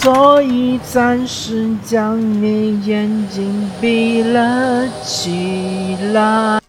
[0.00, 6.60] 所以暂时将你眼睛闭了起来。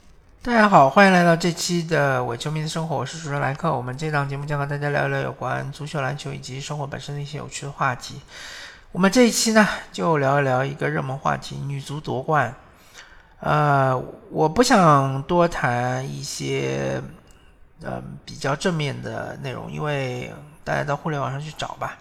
[0.42, 3.72] 大家好，欢迎来到这期的伪球迷的生活，我是主持人莱克。
[3.72, 8.20] 我们这档节目将和大家聊一聊有关足球、篮球以及生活本身的一些有趣的话题。
[8.92, 12.52] 我们这一期呢，就聊一聊一个热门话题——女足夺冠。
[13.42, 13.96] 呃，
[14.32, 17.00] 我不想多谈一些
[17.84, 21.96] 呃比较正面的内容，因为大家到互联网上去找吧。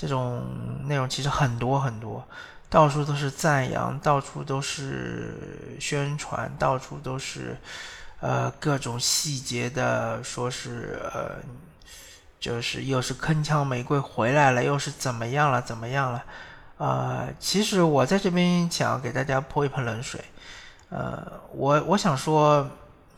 [0.00, 0.42] 这种
[0.86, 2.26] 内容其实很多很多，
[2.70, 7.54] 到处都是赞扬，到处都是宣传，到处都是
[8.20, 11.32] 呃各种细节的，说是呃
[12.38, 16.24] 就是又是铿锵玫瑰回来了，又是怎么样了，怎么样了？
[16.78, 20.24] 呃，其实我在这边想给大家泼一盆冷水，
[20.88, 22.66] 呃，我我想说，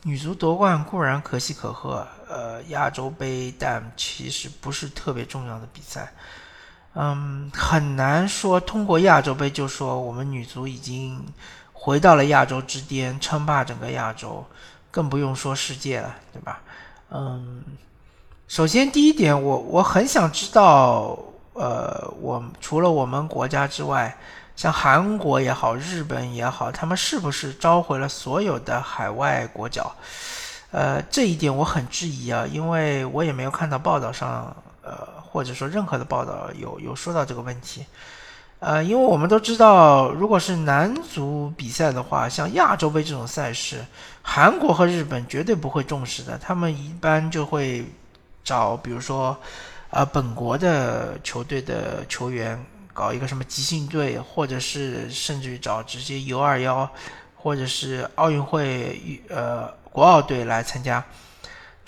[0.02, 6.12] 女足夺冠固然可喜可贺，呃，亚洲杯但其实不是特别重要的比赛。
[6.94, 11.24] 嗯，很难说通过亚洲杯就说我们女足已经
[11.72, 14.44] 回到了亚洲之巅，称霸整个亚洲，
[14.90, 16.60] 更不用说世界了，对吧？
[17.10, 17.62] 嗯，
[18.46, 21.18] 首先第一点，我我很想知道，
[21.54, 24.14] 呃，我除了我们国家之外，
[24.54, 29.90] 像韩国也好，日本也好，他们是不是召回了所有的海外国脚？
[30.72, 35.21] 呃，这一点我很质疑啊，因为我也没有看到报道上，呃。
[35.32, 37.86] 或者说任何的报道有有说到这个问题，
[38.58, 43.82] 呃，因为我们都知道，如果是男足比赛的话，像亚洲杯这种赛事，
[44.20, 47.82] 韩国和日本绝对不会重视的，他们一般就会
[48.44, 49.34] 找比如说，
[49.88, 56.86] 呃，本国的球队的球员搞一个什么集训队，或者是甚至于找直接 U 二幺，
[57.34, 59.00] 或者是奥运会
[59.30, 61.02] 呃国奥队来参加。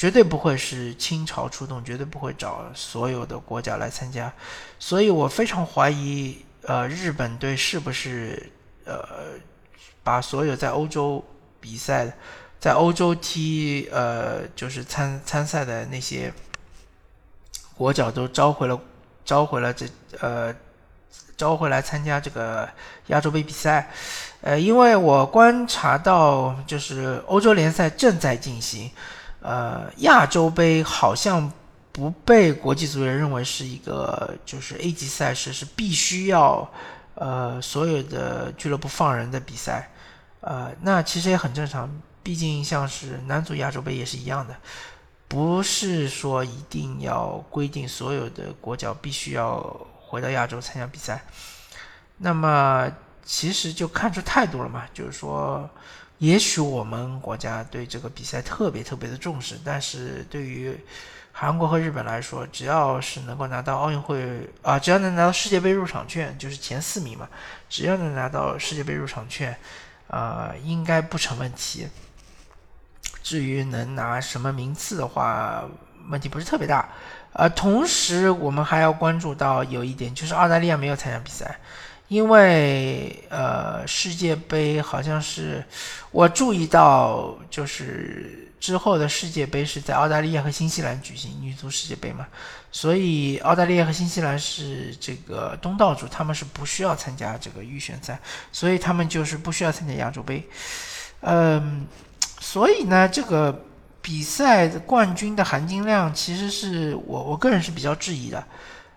[0.04, 4.30] 绝对不会是倾巢出动，绝对不会找所有的国家来参加，
[4.78, 8.50] 所以我非常怀疑，呃，日本队是不是
[8.84, 9.02] 呃
[10.02, 11.24] 把所有在欧洲
[11.58, 12.14] 比赛、
[12.60, 16.30] 在欧洲踢呃就是参参赛的那些
[17.74, 18.78] 国脚都召回了，
[19.24, 19.86] 召回了这
[20.20, 20.54] 呃
[21.34, 22.68] 召回来参加这个
[23.06, 23.90] 亚洲杯比赛，
[24.42, 28.90] 呃，因为我观察到就是欧洲联赛正在进行。
[29.46, 31.52] 呃，亚洲杯好像
[31.92, 36.66] 不被国际足联认为是一个就是 A 级赛事，是必须要
[37.14, 39.90] 呃所有的俱乐部放人的比赛。
[40.40, 41.90] 呃，那其实也很正常，
[42.22, 44.56] 毕竟像是男足亚洲杯也是一样的，
[45.28, 49.60] 不是说一定要规定所有的国脚必须要
[50.00, 51.22] 回到亚洲参加比赛。
[52.16, 52.90] 那么
[53.22, 55.68] 其实就看出态度了嘛，就是说。
[56.18, 60.78] 也许我们国家对这个比赛特别特别的重视，但是对于
[61.32, 67.28] 韩国和日本来说，只要是能够拿到奥运会啊，只要能拿到世界杯入场券，就是前四名嘛，
[67.68, 69.56] 只要能拿到世界杯入场券，
[70.06, 71.88] 啊，应该不成问题。
[73.22, 75.64] 至于能拿什么名次的话，
[76.08, 76.88] 问题不是特别大。
[77.32, 81.58] 呃，同时我们还要关注到有一点，就是澳大利亚没有参加比赛。
[82.08, 85.64] 因为呃，世界杯好像是
[86.10, 92.26] 我注意到，就是之后的世界杯是在澳大利亚和新西兰举行女足世界杯嘛，
[92.70, 98.20] 所以澳大利亚和新西兰是这个东道主，他们是不需要参加这个预选赛，
[98.52, 100.46] 所以他们就是不需要参加亚洲杯。
[101.20, 101.86] 嗯，
[102.38, 103.64] 所以呢，这个
[104.02, 108.44] 比赛的冠军的含金量其实是我我个人是比较质疑的。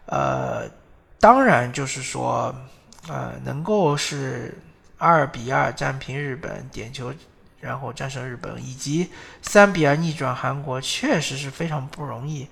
[0.07, 0.69] 呃，
[1.21, 2.53] 当然就是说。
[3.07, 4.57] 呃，能够是
[4.98, 7.13] 二比二战平日本点球，
[7.62, 9.09] 然后战胜日本，以及
[9.42, 12.48] 三比二逆转韩国，确实是非常不容易。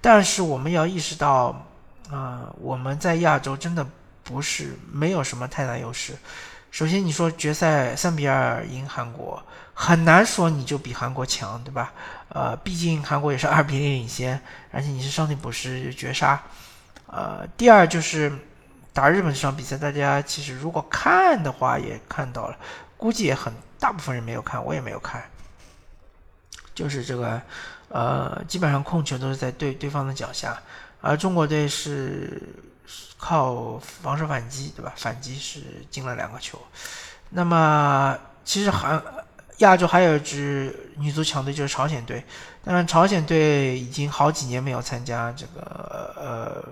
[0.00, 1.64] 但是我们要意识到，
[2.10, 3.86] 啊，我们在亚洲真的
[4.24, 6.14] 不是没有什么太大优势。
[6.72, 9.40] 首先，你说决赛三比二赢韩国，
[9.72, 11.92] 很难说你就比韩国强，对吧？
[12.30, 14.40] 呃，毕竟韩国也是二比零领先，
[14.72, 16.42] 而且你是上帝捕食绝杀。
[17.06, 18.36] 呃，第二就是。
[18.94, 22.56] 打日本这场比赛，大家其实如果看的话也看到了，
[22.98, 25.22] 估计也很大部分人没有看，我也没有看。
[26.74, 27.40] 就是这个，
[27.88, 30.60] 呃，基本上控球都是在对对方的脚下，
[31.00, 32.42] 而中国队是
[33.16, 34.92] 靠防守反击，对吧？
[34.96, 35.60] 反击是
[35.90, 36.58] 进了两个球。
[37.30, 39.02] 那么其实韩
[39.58, 42.22] 亚洲还有一支女足强队就是朝鲜队，
[42.62, 46.62] 当然朝鲜队已经好几年没有参加这个呃。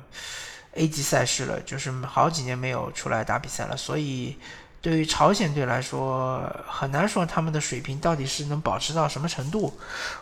[0.74, 4.36] A 级赛事了，就是好几年没有出来打比赛了，所以
[4.80, 9.76] 对于朝鲜队来说，很难说他们的水平到底是能保持到什么程度，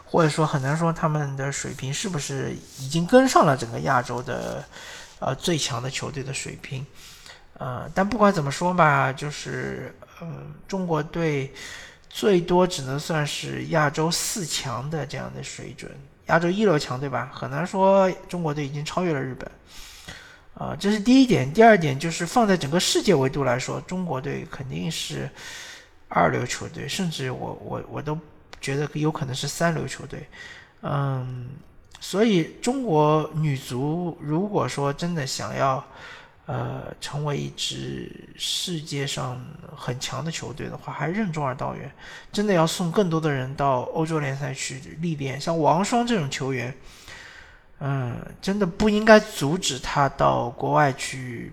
[0.04, 4.64] 或者说很难说他们的水平是不是已经跟上了整个亚洲的
[5.20, 6.84] 呃最强的球队的水平。
[7.58, 11.52] 呃，但不管怎么说吧，就是嗯，中国队
[12.08, 15.90] 最多只能算是亚洲四强的这样的水准，
[16.26, 19.48] 亚洲一流强队吧，很难说中国队已经超越了日本。
[20.58, 21.52] 啊，这是第一点。
[21.52, 25.30] 第二点就是放在整个世界维度来说，中国队肯定是
[26.08, 28.18] 二流球队，甚至我我我都
[28.60, 30.26] 觉得有可能是三流球队。
[30.82, 31.50] 嗯，
[32.00, 35.84] 所以中国女足如果说真的想要
[36.46, 39.40] 呃成为一支世界上
[39.76, 41.88] 很强的球队的话，还任重而道远，
[42.32, 46.76] 真的要送更多的人到欧洲联赛去历练，像王霜这种球员。
[47.80, 51.52] 嗯，真的不应该阻止他到国外去，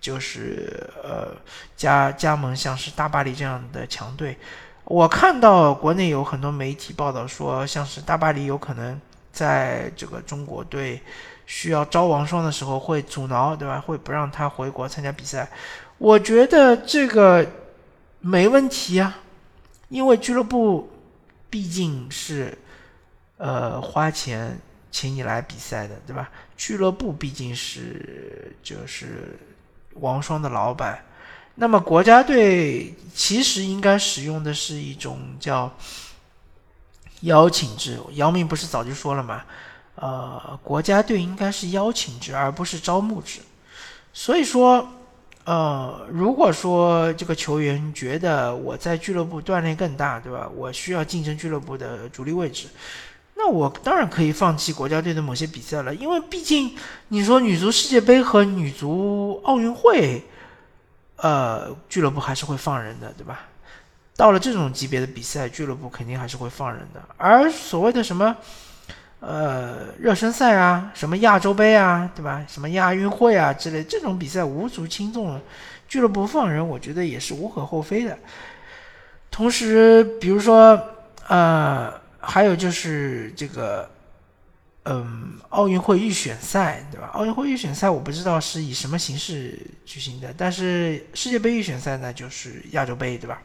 [0.00, 1.36] 就是呃
[1.76, 4.38] 加加盟像是大巴黎这样的强队。
[4.84, 9.00] 我看到国内有很多媒体报道说，像是大巴黎有可能
[9.32, 11.02] 在这个中国队
[11.44, 13.80] 需要招王霜的时候会阻挠，对吧？
[13.80, 15.50] 会不让他回国参加比赛。
[15.98, 17.44] 我觉得这个
[18.20, 19.18] 没问题啊，
[19.88, 20.88] 因为俱乐部
[21.50, 22.56] 毕竟是
[23.38, 24.56] 呃花钱。
[24.90, 26.30] 请你来比赛的，对吧？
[26.56, 29.38] 俱乐部毕竟是就是
[29.94, 31.04] 王霜的老板，
[31.54, 35.72] 那么国家队其实应该使用的是一种叫
[37.20, 37.98] 邀请制。
[38.12, 39.44] 姚明不是早就说了吗？
[39.96, 43.40] 呃，国家队应该是邀请制，而不是招募制。
[44.12, 44.88] 所以说，
[45.44, 50.48] 呃，如果说这个球员觉得我在俱乐部锻炼更大，对吧？
[50.54, 52.68] 我需要竞争俱乐部的主力位置。
[53.40, 56.74] 那我当然可以放弃国家队的某些比赛了，因为毕竟
[57.06, 60.24] 你说女足世界杯和女足奥运会，
[61.14, 63.42] 呃，俱乐部还是会放人的，对吧？
[64.16, 67.00] 到了这种级别的比赛，俱乐部肯定还是会放人的。
[67.16, 68.36] 而所谓的什么，
[69.20, 72.44] 呃，热身赛啊，什么亚洲杯啊，对吧？
[72.48, 75.40] 什么亚运会啊之类这种比赛无足轻重，
[75.86, 78.18] 俱乐部放人，我觉得也是无可厚非的。
[79.30, 80.76] 同时，比如说，
[81.28, 82.07] 呃。
[82.20, 83.88] 还有就是这个，
[84.84, 87.08] 嗯，奥运会预选赛，对吧？
[87.14, 93.40] 奥运会预选赛我不知道是以什么形式举行的，但是世界杯预选赛呢，就是亚洲杯，对吧？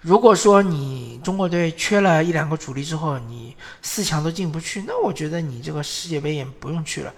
[0.00, 7.12] 如果说你中国队缺了一两个主力之后，你四强都进不去，那我觉得你这个世界杯也不用去了，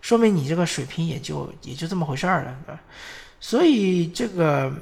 [0.00, 2.80] 说明你这个水平也就也就这么回事儿了，对吧？
[3.40, 4.72] 所以这个，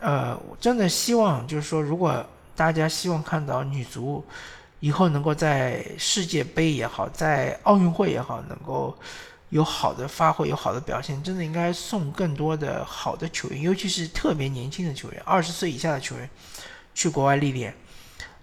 [0.00, 2.26] 呃，我真的希望就是说，如果
[2.56, 4.24] 大家希望看到女足
[4.80, 8.96] 以后能够在世界杯也好，在奥运会也好，能够
[9.50, 11.22] 有好的发挥，有好的表现。
[11.22, 16.28] 真的应该送更多的好的球员，尤其是特别年轻的球员，二十岁以下的球员
[16.94, 17.74] 去国外历练。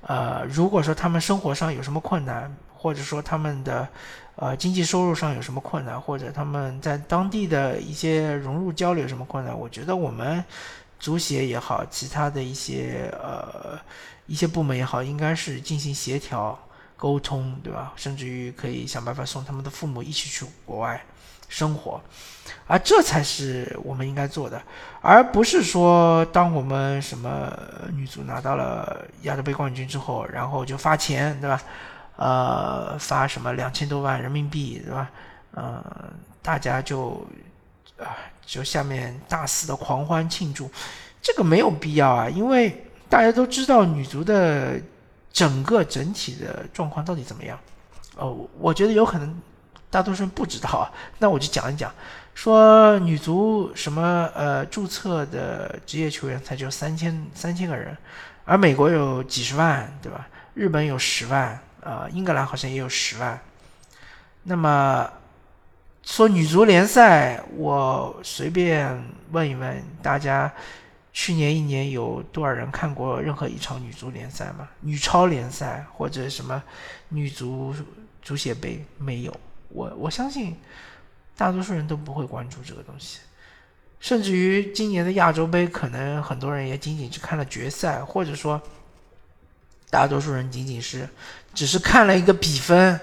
[0.02, 3.88] 呃，如果说他们生活上有什么困难，或者说他们的
[4.36, 10.44] 呃经济收入上有什么困难，或者他们在当地的一些融入交流有什么困难，我觉得我们。
[11.04, 13.78] 足协也好，其他的一些呃
[14.26, 16.58] 一些部门也好，应该是进行协调
[16.96, 17.92] 沟通，对吧？
[17.98, 21.04] 甚至于可以想办法送他们的父母一起去国外
[21.50, 22.02] 生活，
[22.68, 24.62] 而这才是我们应该做的，
[25.02, 27.52] 而不是说当我们什么
[27.92, 31.62] 女足拿到了亚洲杯冠军之后，然后就发钱，对吧？
[32.16, 35.10] 呃，发什么两千多万人民币，对吧？
[35.58, 35.84] 嗯，
[36.42, 37.28] 大家就
[37.98, 38.16] 啊。
[38.46, 40.70] 就下面大肆的狂欢庆祝，
[41.22, 44.80] 这个没有必要啊，因为大家都知道女足的
[45.32, 47.58] 整个整体的状况到底怎么样。
[48.18, 49.42] 哦，我觉得有可能
[49.90, 51.92] 大多数人不知道啊，那我就讲一讲，
[52.36, 57.98] 说女足什么呃注册的职业球员才就三千三千个人，
[58.46, 60.28] 而美国有几十万，对吧？
[60.54, 63.40] 日本有十万，呃，英格兰好像也有十万，
[64.44, 65.10] 那么。
[66.04, 70.52] 说女足联赛，我随便问一问大家，
[71.14, 74.68] 去年一年有多少人看过任何一场女足联赛吗？
[74.82, 76.62] 女超联赛或者什么
[77.08, 77.74] 女足
[78.22, 79.34] 足协杯没有？
[79.70, 80.56] 我我相信
[81.38, 83.20] 大多数人都不会关注这个东西，
[84.00, 88.62] 甚至于今年的亚洲杯，可能很多人也仅仅只看了决赛，或者说
[89.90, 91.08] 大多数人仅仅是
[91.54, 93.00] 只是看了一个比分。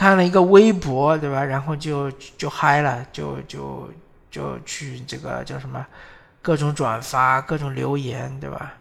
[0.00, 1.44] 看了一个微博，对吧？
[1.44, 3.86] 然后就就嗨了，就就
[4.30, 5.86] 就去这个叫什么，
[6.40, 8.72] 各种转发，各种留言，对吧？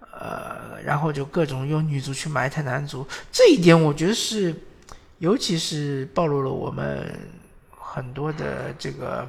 [0.00, 4.54] 呃，然后就各种用女足去埋汰男足，这一点我觉得是，
[5.18, 7.14] 尤其是暴露了我们
[7.78, 9.28] 很多的这个，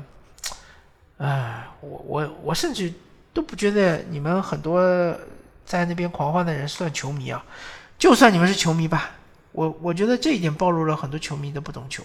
[1.17, 2.93] 哎，我我我甚至
[3.33, 4.81] 都不觉得你们很多
[5.65, 7.43] 在那边狂欢的人算球迷啊，
[7.99, 9.11] 就算你们是球迷吧。
[9.55, 12.03] 我我觉得这一点暴露了很多球迷的不懂球。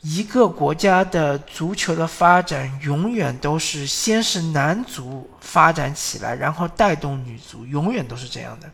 [0.00, 8.70] 一个国家的足球的发展永远都是先是男足发展起来，然后带动女足，永远都是这样的。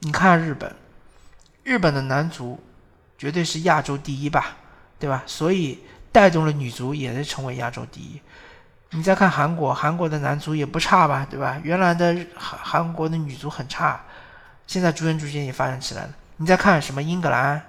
[0.00, 0.70] 你看日本，
[1.64, 2.60] 日本的男足
[3.16, 4.58] 绝对是亚洲第一吧，
[4.98, 5.22] 对吧？
[5.26, 5.78] 所以
[6.12, 8.20] 带动了女足也是成为亚洲第一。
[8.90, 11.58] 你再看韩国，韩国的男足也不差吧，对吧？
[11.64, 14.04] 原来的韩韩国的女足很差，
[14.66, 16.10] 现在逐渐逐渐也发展起来了。
[16.38, 17.60] 你再看什么英格兰，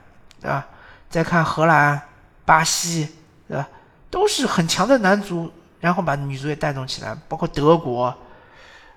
[0.42, 0.68] 对吧？
[1.10, 2.02] 再看荷兰、
[2.44, 3.08] 巴西，
[3.48, 3.68] 对吧？
[4.10, 7.16] 都是很强的男足，然后把女足也带动起来。
[7.30, 8.14] 包括德国、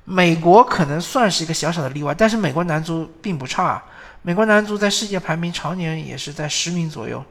[0.04, 3.82] 美国可能算是一个小小的例外，但是美国男足并不差。
[4.22, 7.24] 美国男足在世界排名常年也是在十名左右。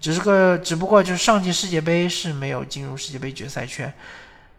[0.00, 3.92] 只是个，只不过就是上届世界杯是没有进入世界杯决赛圈，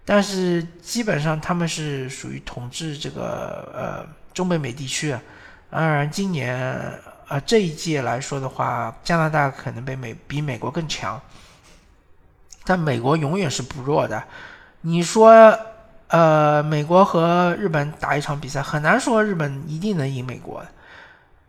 [0.05, 5.15] 但是基本上他们是属于统治这个呃中北美地区。
[5.69, 6.55] 当然，今年
[7.27, 11.21] 呃这一届来说的话，加拿大可能被美比美国更强，
[12.63, 14.23] 但美国永远是不弱的。
[14.81, 15.57] 你说
[16.07, 20.65] 呃美国和日本打一场比赛，很难说日本一定能赢美国。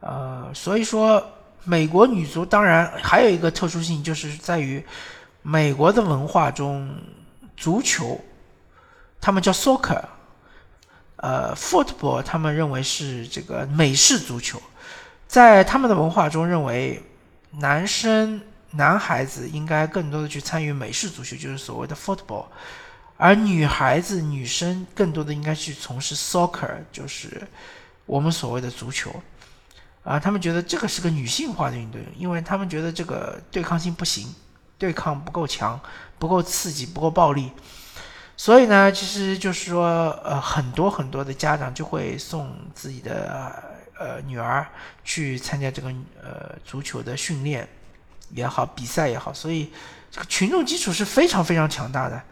[0.01, 1.25] 呃，所以说。
[1.65, 4.83] 美国女足当然还有一个特殊性，就是在于
[5.43, 6.89] 美国的文化中，
[7.59, 8.19] 足球
[9.21, 10.01] 他们叫 soccer，
[11.19, 14.61] 呃，football 他们认为是这个美式足球，
[15.27, 17.03] 在他们的文化中认为，
[17.51, 22.47] 男生男孩子应该更多的去参与美式足球，就是所谓的 football，
[23.17, 27.43] 而女孩子女生更多的应该去从事 soccer，就是
[28.07, 29.13] 我们所谓的足球。
[30.05, 34.33] 啊，他们觉得这个是个女性化的运动，因为他们觉得这个对抗性不行，
[34.79, 35.79] 对抗不够强，
[36.19, 37.51] 不够刺激，不够暴力。
[38.41, 43.53] 所以呢，其实就是说，呃，很多很多的家长就会送自己的
[43.99, 44.65] 呃女儿
[45.03, 45.89] 去参加这个
[46.23, 47.69] 呃足球的训练
[48.31, 49.73] 也好，比赛也好，所以
[50.13, 52.23] 这个群众基础是非常非常强大的。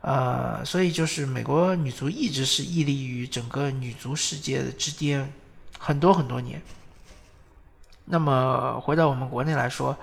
[0.00, 5.32] 呃，所以就是美国女足一直是屹立于整个女足世界的之巅，
[5.78, 6.60] 很多很多年。
[8.06, 9.96] 那么回到我们国内来说，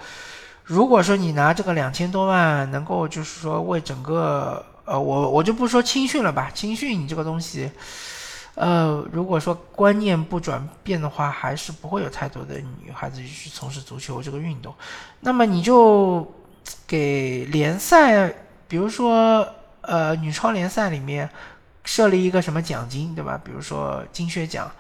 [0.63, 7.71] 如果说你拿这个两千多万能够就是说为整个呃我我就不说青训了吧，青训你这个东西，
[8.55, 14.73] 呃如果说观念不转变的话，还是不会有太多的女孩子去从事足球这个运动。
[15.21, 16.33] 那么你就
[16.87, 18.33] 给联赛，
[18.67, 19.47] 比如说
[19.81, 21.29] 呃女超联赛里面
[21.85, 23.39] 设立一个什么奖金，对吧？
[23.43, 24.71] 比如说金靴奖，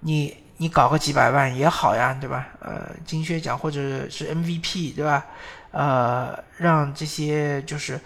[0.00, 0.36] 你。
[0.58, 2.48] 你搞个几百万也好呀，对吧？
[2.60, 5.22] 呃，金靴奖或者是 MVP，对吧？
[5.70, 8.00] 呃，让这些就是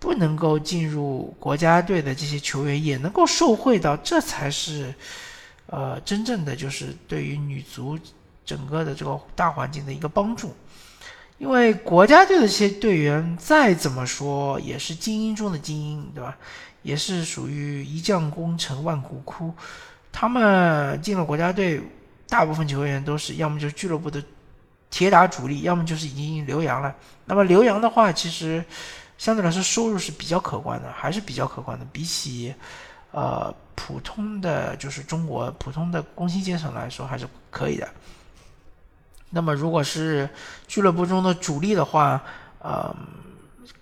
[0.00, 4.92] 不能够进入国家队的这些球员也能够受惠到，这才是
[5.66, 7.96] 呃真正的就是对于女足
[8.44, 10.52] 整个的这个大环境的一个帮助。
[11.38, 16.36] 因为国家队的这些队员再怎么说也是精英中的精英，对吧？
[16.82, 19.52] 也是属于一将功成万骨枯。
[20.10, 21.80] 他们进了国家队，
[22.28, 24.22] 大部分球员都是要么就是俱乐部的
[24.90, 26.94] 铁打主力，要么就是已经留洋了。
[27.26, 28.64] 那么留洋的话，其实
[29.20, 31.84] 相对来说收入是比较可观的，还是比较可观的。
[31.92, 32.54] 比起
[33.10, 37.86] 呃普通的就是中国普通的工薪阶层来说，还是可以的。
[39.28, 40.26] 那么如果是
[40.66, 42.22] 俱乐部中的主力的话，
[42.60, 42.96] 呃，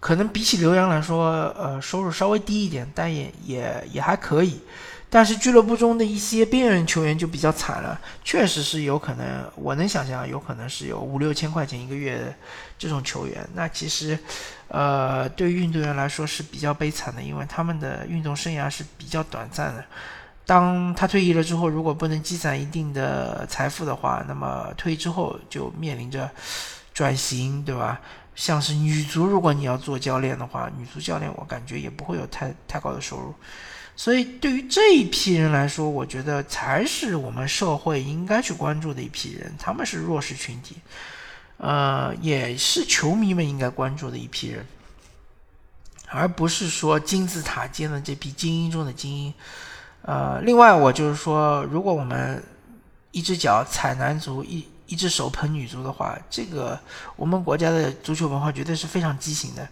[0.00, 4.60] 可能比起刘洋来说，呃，收入稍微低一点，但也也也还可以。
[5.08, 12.34] 但是俱乐部中的一些边缘球员就比较惨了，确实是有可能，我能想象有可能是有五六千块钱一个月
[12.76, 13.48] 这种球员。
[13.54, 14.18] 那其实，
[14.68, 19.84] 呃，对运动员来说是比较悲惨的，因为他们的运动生涯是比较短暂的。
[20.46, 26.30] 当他退役了之后，如果不能积攒一定的财富的话，那么退役之后就面临着
[26.94, 28.00] 转型，对吧？
[28.34, 33.34] 像是女足，如果你要做教练的话，女足教练我感觉也不会有太太高的收入。
[33.96, 39.52] 所以，对于这一批人来说，我觉得才是我们社会应该去关注的一批人。
[39.58, 40.76] 他们是弱势群体，
[41.58, 44.66] 呃，也是球迷们应该关注的一批人，
[46.08, 49.34] 而不是说金字塔尖的这批精英中的精英。
[50.02, 52.42] 呃，另外，我就是说，如果我们
[53.10, 56.80] 一只脚踩男足，一一只手捧女足的话，这个
[57.16, 59.68] 我们国家的足球文化绝对是非常畸形的，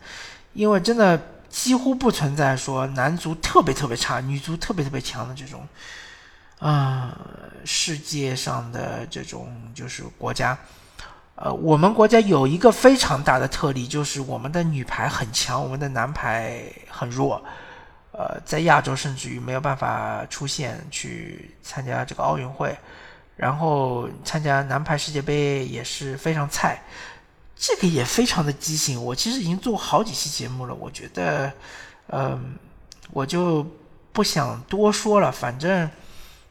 [0.52, 1.21] 因为真的。
[1.49, 5.66] 几乎不存在说男足特别特别差，女足特别特别强的这种，
[6.59, 7.16] 啊，
[7.64, 10.59] 世界上的这种就是国家，
[11.37, 17.43] 呃，我们国家有一个非常大的特例，就是我们的女排很强，我们的男排很弱，
[18.12, 22.75] 呃，在亚洲甚至于没有办法出现去参加这个奥运会，
[23.37, 26.83] 然后参加男排世界杯也是非常菜。
[27.59, 29.02] 这个也非常的畸形。
[29.02, 31.50] 我其实已经做好几期节目了，我觉得，
[32.09, 32.55] 嗯，
[33.11, 33.66] 我就
[34.12, 35.33] 不想多说了。
[35.33, 35.90] 反正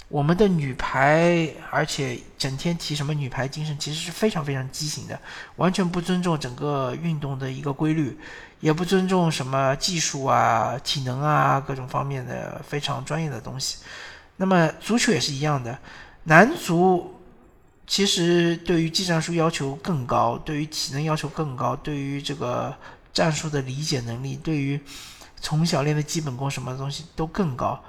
[0.07, 5.19] 我们的女排，而且整天提什么女排精神，其实是非常非常畸形的，
[5.55, 8.17] 完全不尊重整个运动的一个规律，
[8.59, 13.77] 也不尊重什么技术啊、体能啊各种方面的非常专业的东西。
[14.37, 15.79] 那么足球也是一样的，
[16.23, 17.11] 男足。
[17.87, 22.75] 其实对于技战术要求更高，对于体能要求更高，对于这个
[23.13, 24.81] 战术的理解能力，对于
[25.39, 27.79] 从小练的基本功什么东西都更高。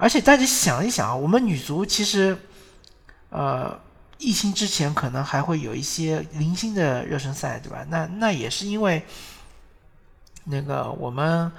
[0.00, 2.36] 而且大家想一想啊，我们女足其实，
[3.28, 3.78] 呃，
[4.16, 7.84] 疫情之前可能还会有一些零星的热身赛，对吧？
[7.90, 9.04] 那那也是因为
[10.44, 11.52] 那个我们。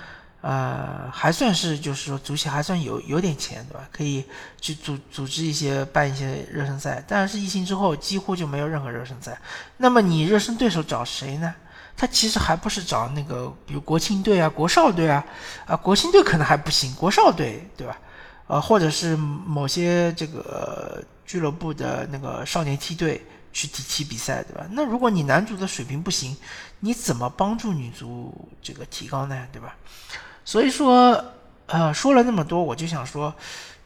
[0.43, 3.87] 呃，还算是就是说足协还算有有点钱，对吧？
[3.91, 4.25] 可以
[4.59, 7.03] 去组组织一些办一些热身赛。
[7.07, 9.39] 但是疫情之后几乎就没有任何热身赛。
[9.77, 11.53] 那么你热身对手找谁呢？
[11.95, 15.23] 他其实还不是找那个，比如国青队啊、国少队啊，
[15.67, 17.95] 啊，国青队可能还不行，国少队对吧？
[18.47, 24.65] 呃，或者是某些这个俱乐部的那个少年梯队去踢踢比赛，对吧？
[24.71, 26.35] 那如果你男足的水平不行，
[26.79, 29.47] 你怎么帮助女足这个提高呢？
[29.51, 29.75] 对吧？
[30.43, 31.23] 所以说，
[31.67, 33.33] 呃，说了那么多，我就想说，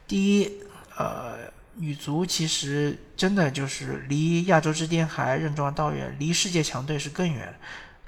[0.08, 0.50] 第一，
[0.96, 1.34] 呃，
[1.74, 7.54] 女足其实真的就是离亚洲之巅还任重道远，离世界强队是更远。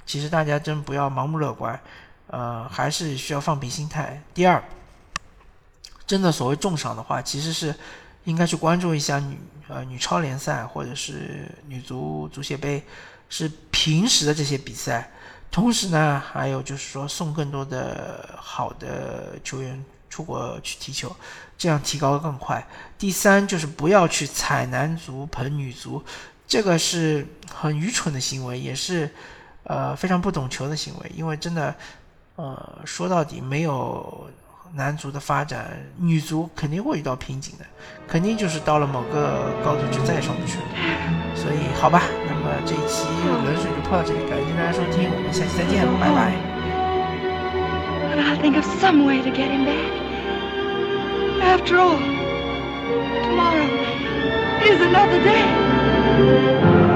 [0.06, 1.78] 其实大家真不要盲目乐观，
[2.28, 4.22] 呃，还是需要放平心态。
[4.32, 4.64] 第二，
[6.08, 7.72] 真的所谓重赏的话，其实是
[8.24, 12.82] 应该去关注一下女呃女超联赛或者是女足足协杯，
[13.28, 15.10] 是平时的这些比赛。
[15.50, 21.14] 同时呢，还有就是说送更多的好的球员出国去踢球，
[21.56, 22.66] 这样提高更快。
[22.98, 26.02] 第三就是不要去踩男足捧女足，
[26.46, 29.10] 这个是很愚蠢的行为，也是
[29.64, 31.12] 呃非常不懂球的行为。
[31.14, 31.74] 因为真的，
[32.36, 34.30] 呃说到底没有
[34.74, 37.64] 男足的发展，女足肯定会遇到瓶颈的，
[38.06, 40.64] 肯定就是到了某个高度就再也上不去了。
[41.34, 42.02] 所以好吧。
[42.26, 43.06] 那么这一期
[43.44, 46.32] 冷水就泡到这里，感谢大家收听，我们下期再见，拜拜。
[48.14, 49.98] But I'll think of some way to get him back.
[51.40, 51.98] After all,
[53.22, 53.68] tomorrow
[54.64, 56.87] is another day.